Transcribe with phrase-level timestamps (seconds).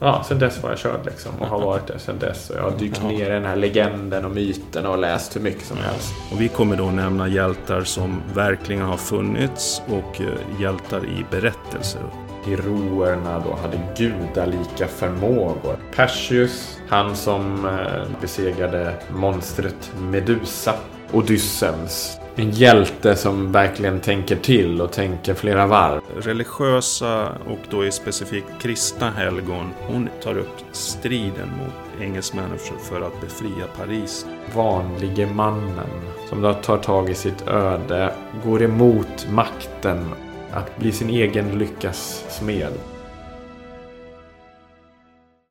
[0.00, 1.32] ja, sen dess var jag körd liksom.
[1.40, 2.50] Och har varit det sen dess.
[2.50, 5.64] Och jag har dykt ner i den här legenden och myten och läst hur mycket
[5.64, 6.12] som helst.
[6.32, 12.02] Och vi kommer då nämna hjältar som verkligen har funnits och eh, hjältar i berättelser.
[12.44, 15.76] Heroerna då hade gudalika förmågor.
[15.96, 20.74] Perseus, han som eh, besegrade monstret Medusa.
[21.12, 26.00] Odysseus, en hjälte som verkligen tänker till och tänker flera varv.
[26.16, 33.00] Religiösa och då i specifikt kristna helgon, hon tar upp striden mot engelsmännen för- för
[33.00, 34.26] att befria Paris.
[34.54, 35.90] Vanlige mannen
[36.28, 38.12] som då tar tag i sitt öde,
[38.44, 40.04] går emot makten
[40.52, 42.72] att bli sin egen lyckas smed.